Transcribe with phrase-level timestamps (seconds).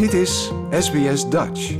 [0.00, 1.76] Dit is SBS Dutch.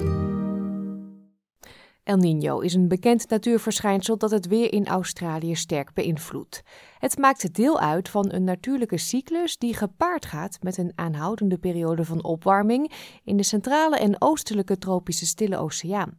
[2.02, 6.62] El Niño is een bekend natuurverschijnsel dat het weer in Australië sterk beïnvloedt.
[6.98, 12.04] Het maakt deel uit van een natuurlijke cyclus die gepaard gaat met een aanhoudende periode
[12.04, 12.93] van opwarming
[13.25, 16.18] in de centrale en oostelijke tropische Stille Oceaan.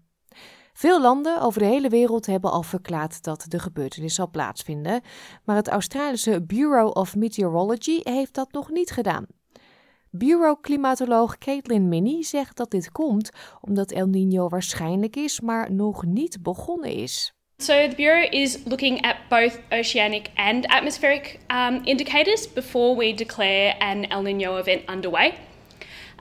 [0.74, 5.02] Veel landen over de hele wereld hebben al verklaard dat de gebeurtenis zal plaatsvinden,
[5.44, 9.26] maar het Australische Bureau of Meteorology heeft dat nog niet gedaan.
[10.14, 13.30] Bureau-klimatoloog Caitlin Minnie zegt dat dit komt
[13.62, 17.34] omdat El Niño waarschijnlijk is, maar nog niet begonnen is.
[17.58, 23.76] So the Bureau is looking at both oceanic and atmospheric um, indicators before we declare
[23.80, 25.34] an El Nino event underway.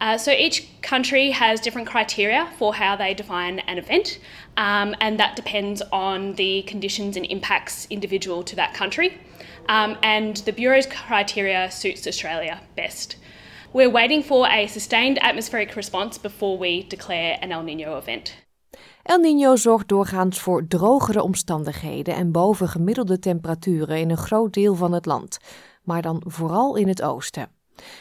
[0.00, 4.18] Uh, so each country has different criteria for how they define an event,
[4.56, 9.18] um, and that depends on the conditions and impacts individual to that country.
[9.68, 13.16] Um, and the Bureau's criteria suits Australia best.
[13.72, 18.46] We're waiting for a sustained atmospheric response before we declare an El Nino event.
[19.02, 24.92] El Niño zorgt doorgaans voor drogere omstandigheden en bovengemiddelde temperaturen in een groot deel van
[24.92, 25.38] het land,
[25.82, 27.48] maar dan vooral in het oosten.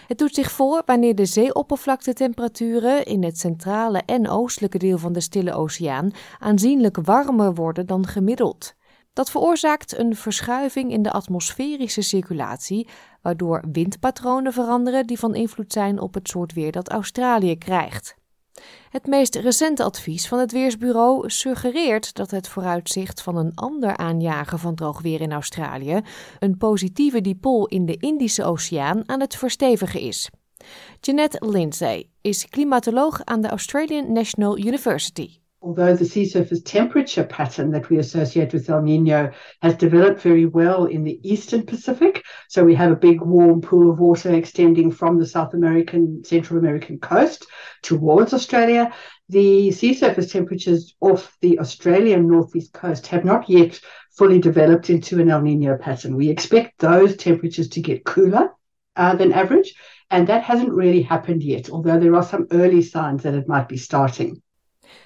[0.07, 5.21] Het doet zich voor wanneer de zeeoppervlaktetemperaturen in het centrale en oostelijke deel van de
[5.21, 8.77] Stille Oceaan aanzienlijk warmer worden dan gemiddeld.
[9.13, 12.87] Dat veroorzaakt een verschuiving in de atmosferische circulatie,
[13.21, 18.17] waardoor windpatronen veranderen die van invloed zijn op het soort weer dat Australië krijgt.
[18.89, 24.59] Het meest recente advies van het Weersbureau suggereert dat het vooruitzicht van een ander aanjagen
[24.59, 26.01] van droog weer in Australië,
[26.39, 30.29] een positieve dipool in de Indische Oceaan, aan het verstevigen is.
[30.99, 35.38] Jeanette Lindsay is klimatoloog aan de Australian National University.
[35.61, 40.45] Although the sea surface temperature pattern that we associate with El Nino has developed very
[40.45, 42.23] well in the eastern Pacific.
[42.47, 46.59] So we have a big warm pool of water extending from the South American, Central
[46.59, 47.45] American coast
[47.81, 48.93] towards Australia.
[49.27, 53.79] The sea surface temperatures off the Australian northeast coast have not yet
[54.17, 56.15] fully developed into an El Nino pattern.
[56.15, 58.49] We expect those temperatures to get cooler
[58.95, 59.73] uh, than average,
[60.09, 63.69] and that hasn't really happened yet, although there are some early signs that it might
[63.69, 64.41] be starting.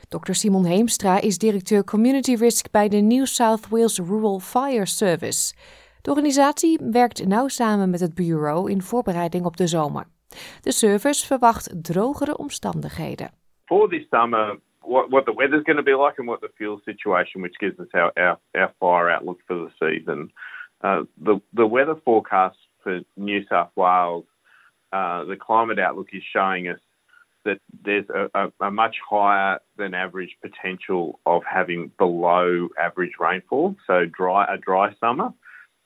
[0.09, 0.33] Dr.
[0.33, 5.53] Simon Heemstra is directeur Community Risk bij de New South Wales Rural Fire Service.
[6.01, 10.05] De organisatie werkt nauw samen met het bureau in voorbereiding op de zomer.
[10.61, 13.31] De service verwacht drogere omstandigheden.
[13.65, 16.79] For this summer, what, what the weather's going to be like and what the fuel
[16.83, 20.31] situation, which gives us our, our, fire outlook for the season.
[20.81, 24.25] Uh, the, the weather forecast for New South Wales,
[24.91, 26.79] uh, the climate outlook is showing us
[27.45, 33.75] that there's a, a, a, much higher than average potential of having below average rainfall,
[33.87, 35.33] so dry a dry summer,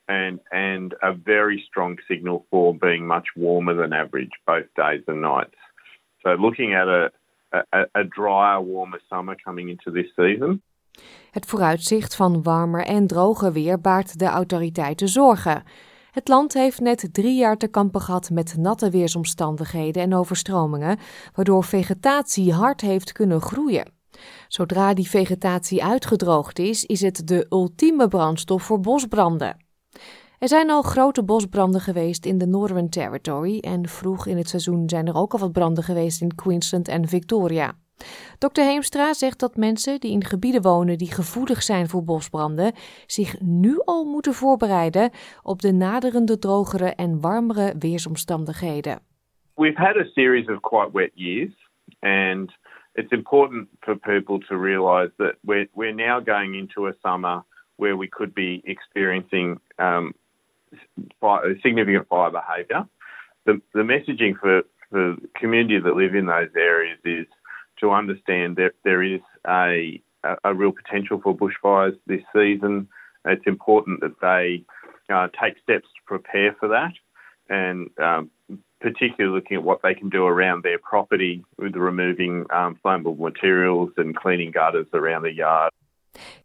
[0.08, 5.22] and and a very strong signal for being much warmer than average both days and
[5.22, 5.56] nights.
[6.24, 7.12] So looking at a
[7.52, 10.62] a, a drier, warmer summer coming into this season.
[11.32, 15.64] Het vooruitzicht van warmer en droger weer baart de autoriteiten zorgen.
[16.18, 21.00] Het land heeft net drie jaar te kampen gehad met natte weersomstandigheden en overstromingen,
[21.34, 23.92] waardoor vegetatie hard heeft kunnen groeien.
[24.48, 29.66] Zodra die vegetatie uitgedroogd is, is het de ultieme brandstof voor bosbranden.
[30.40, 34.90] Er zijn al grote bosbranden geweest in de Northern Territory en vroeg in het seizoen
[34.90, 37.76] zijn er ook al wat branden geweest in Queensland en Victoria.
[38.40, 38.62] Dr.
[38.62, 42.74] Heemstra zegt dat mensen die in gebieden wonen die gevoelig zijn voor bosbranden
[43.06, 45.12] zich nu al moeten voorbereiden
[45.44, 49.00] op de naderende drogere en warmere weersomstandigheden.
[49.56, 51.54] We've had a series of quite wet years
[52.00, 52.52] and
[52.94, 57.44] it's important for people to realize that we're, we're now going into a summer
[57.76, 60.14] where we could be experiencing um,
[61.62, 62.88] significant fire behaviour.
[63.46, 67.28] The, the messaging for, for the community that live in those areas is
[67.80, 70.02] to understand that there is a,
[70.44, 72.88] a real potential for bushfires this season.
[73.26, 74.64] It's important that they
[75.14, 76.94] uh, take steps to prepare for that,
[77.50, 78.30] and um,
[78.80, 83.92] particularly looking at what they can do around their property with removing um, flammable materials
[83.98, 85.72] and cleaning gutters around the yard.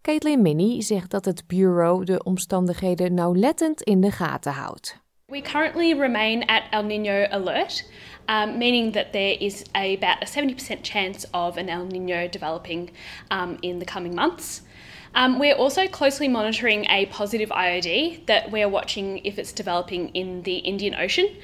[0.03, 5.02] Caitlin Minnie zegt dat het bureau de omstandigheden nauwlettend in de gaten houdt.
[5.33, 7.85] We currently remain at El Nino alert,
[8.29, 12.91] um, meaning that there is a, about a 70% chance of an El Nino developing
[13.31, 14.61] um, in the coming months.
[15.15, 20.43] Um, we're also closely monitoring a positive IOD that we're watching if it's developing in
[20.43, 21.35] the Indian Ocean.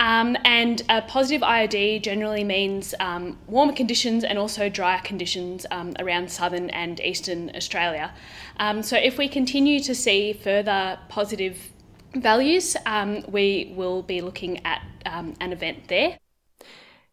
[0.00, 5.94] Um, and a positive IOD generally means um, warmer conditions and also drier conditions um,
[6.00, 8.12] around southern and eastern Australia.
[8.80, 11.70] So, if we continue to see further positive
[12.10, 16.18] values, um, we will be looking at um, an event there.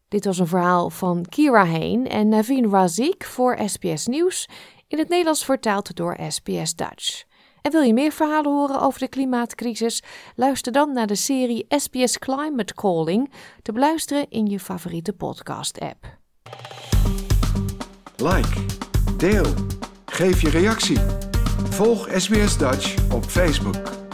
[0.08, 4.48] Dit was een verhaal van Kira Heen en Naveen Razik voor SBS Nieuws,
[4.88, 7.24] in het Nederlands vertaald door SBS Dutch.
[7.62, 10.02] En wil je meer verhalen horen over de klimaatcrisis?
[10.34, 13.32] Luister dan naar de serie SBS Climate Calling,
[13.62, 16.18] te beluisteren in je favoriete podcast-app.
[18.16, 18.64] Like,
[19.16, 19.54] deel,
[20.06, 20.98] geef je reactie.
[21.70, 24.05] Volg SBS Dutch op Facebook.